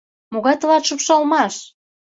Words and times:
Могай 0.33 0.55
тылат 0.59 0.83
шупшалмаш? 0.87 1.55